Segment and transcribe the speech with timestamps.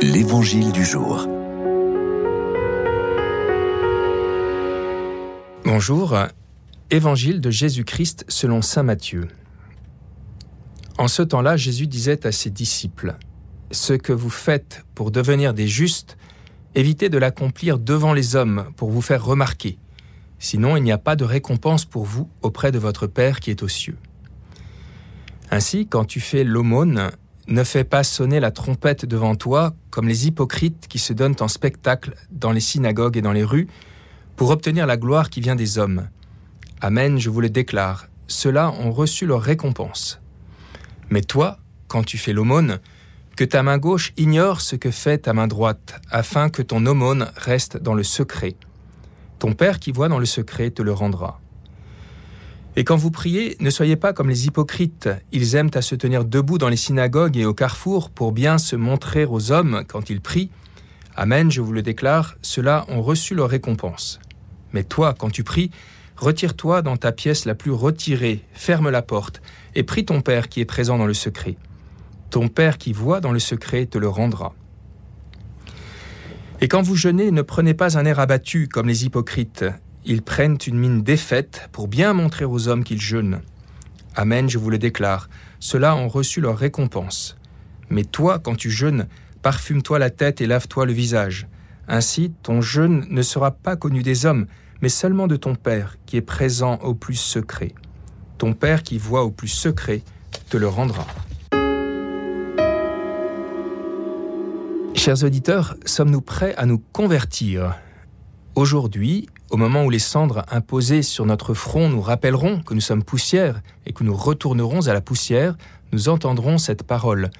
[0.00, 1.26] L'Évangile du jour.
[5.64, 6.16] Bonjour,
[6.90, 9.26] Évangile de Jésus-Christ selon Saint Matthieu.
[10.98, 13.16] En ce temps-là, Jésus disait à ses disciples,
[13.72, 16.16] Ce que vous faites pour devenir des justes,
[16.76, 19.78] évitez de l'accomplir devant les hommes pour vous faire remarquer.
[20.38, 23.64] Sinon, il n'y a pas de récompense pour vous auprès de votre Père qui est
[23.64, 23.98] aux cieux.
[25.50, 27.10] Ainsi, quand tu fais l'aumône,
[27.48, 31.48] ne fais pas sonner la trompette devant toi comme les hypocrites qui se donnent en
[31.48, 33.68] spectacle dans les synagogues et dans les rues
[34.36, 36.08] pour obtenir la gloire qui vient des hommes.
[36.80, 40.20] Amen, je vous le déclare, ceux-là ont reçu leur récompense.
[41.10, 42.78] Mais toi, quand tu fais l'aumône,
[43.34, 47.30] que ta main gauche ignore ce que fait ta main droite, afin que ton aumône
[47.36, 48.56] reste dans le secret.
[49.38, 51.40] Ton Père qui voit dans le secret te le rendra.
[52.76, 55.08] Et quand vous priez, ne soyez pas comme les hypocrites.
[55.32, 58.76] Ils aiment à se tenir debout dans les synagogues et au carrefour pour bien se
[58.76, 60.50] montrer aux hommes quand ils prient.
[61.16, 64.20] Amen, je vous le déclare, ceux-là ont reçu leur récompense.
[64.72, 65.72] Mais toi, quand tu pries,
[66.16, 69.42] retire-toi dans ta pièce la plus retirée, ferme la porte,
[69.74, 71.56] et prie ton Père qui est présent dans le secret.
[72.30, 74.54] Ton Père qui voit dans le secret te le rendra.
[76.60, 79.64] Et quand vous jeûnez, ne prenez pas un air abattu comme les hypocrites.
[80.04, 83.40] Ils prennent une mine défaite pour bien montrer aux hommes qu'ils jeûnent.
[84.14, 85.28] Amen, je vous le déclare,
[85.60, 87.36] ceux-là ont reçu leur récompense.
[87.90, 89.06] Mais toi, quand tu jeûnes,
[89.42, 91.46] parfume-toi la tête et lave-toi le visage.
[91.88, 94.46] Ainsi, ton jeûne ne sera pas connu des hommes,
[94.82, 97.72] mais seulement de ton Père qui est présent au plus secret.
[98.36, 100.02] Ton Père qui voit au plus secret
[100.48, 101.06] te le rendra.
[104.94, 107.76] Chers auditeurs, sommes-nous prêts à nous convertir?
[108.54, 113.02] Aujourd'hui, au moment où les cendres imposées sur notre front nous rappelleront que nous sommes
[113.02, 115.56] poussière et que nous retournerons à la poussière,
[115.92, 117.30] nous entendrons cette parole.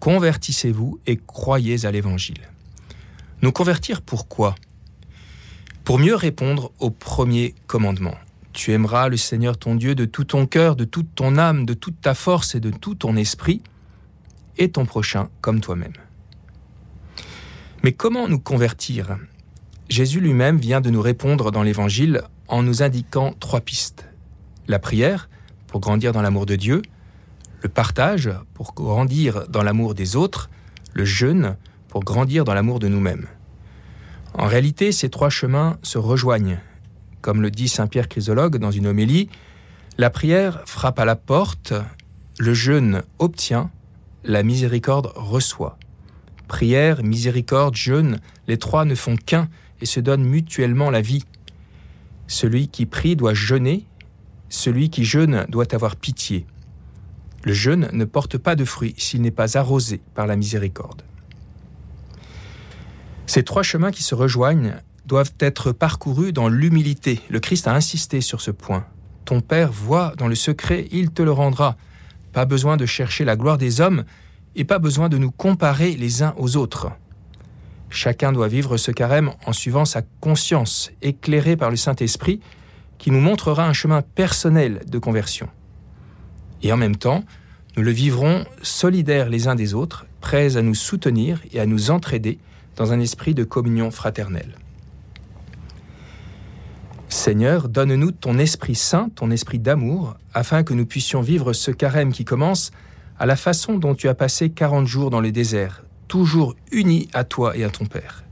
[0.00, 2.50] Convertissez-vous et croyez à l'Évangile.
[3.42, 4.54] Nous convertir pourquoi
[5.84, 8.14] Pour mieux répondre au premier commandement.
[8.52, 11.74] Tu aimeras le Seigneur ton Dieu de tout ton cœur, de toute ton âme, de
[11.74, 13.62] toute ta force et de tout ton esprit,
[14.58, 15.92] et ton prochain comme toi-même.
[17.82, 19.18] Mais comment nous convertir?
[19.88, 24.08] Jésus lui-même vient de nous répondre dans l'Évangile en nous indiquant trois pistes.
[24.66, 25.28] La prière,
[25.68, 26.82] pour grandir dans l'amour de Dieu,
[27.62, 30.50] le partage, pour grandir dans l'amour des autres,
[30.92, 31.56] le jeûne,
[31.88, 33.26] pour grandir dans l'amour de nous-mêmes.
[34.34, 36.58] En réalité, ces trois chemins se rejoignent.
[37.20, 39.28] Comme le dit Saint Pierre Chrysologue dans une homélie,
[39.98, 41.72] la prière frappe à la porte,
[42.38, 43.70] le jeûne obtient,
[44.24, 45.78] la miséricorde reçoit.
[46.48, 49.48] Prière, miséricorde, jeûne, les trois ne font qu'un,
[49.80, 51.24] et se donnent mutuellement la vie.
[52.28, 53.86] Celui qui prie doit jeûner,
[54.48, 56.46] celui qui jeûne doit avoir pitié.
[57.44, 61.02] Le jeûne ne porte pas de fruit s'il n'est pas arrosé par la miséricorde.
[63.26, 64.74] Ces trois chemins qui se rejoignent
[65.04, 67.20] doivent être parcourus dans l'humilité.
[67.28, 68.86] Le Christ a insisté sur ce point.
[69.24, 71.76] Ton Père voit dans le secret, il te le rendra.
[72.32, 74.04] Pas besoin de chercher la gloire des hommes
[74.56, 76.90] et pas besoin de nous comparer les uns aux autres.
[77.90, 82.40] Chacun doit vivre ce carême en suivant sa conscience, éclairée par le Saint-Esprit,
[82.98, 85.48] qui nous montrera un chemin personnel de conversion.
[86.62, 87.22] Et en même temps,
[87.76, 91.90] nous le vivrons solidaires les uns des autres, prêts à nous soutenir et à nous
[91.90, 92.38] entraider
[92.74, 94.56] dans un esprit de communion fraternelle.
[97.08, 102.12] Seigneur, donne-nous ton Esprit Saint, ton Esprit d'amour, afin que nous puissions vivre ce carême
[102.12, 102.72] qui commence
[103.18, 107.24] à la façon dont tu as passé quarante jours dans le désert, toujours unis à
[107.24, 108.24] toi et à ton Père.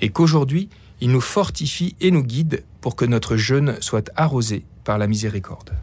[0.00, 0.68] Et qu'aujourd'hui,
[1.00, 5.72] il nous fortifie et nous guide pour que notre jeûne soit arrosé par la miséricorde.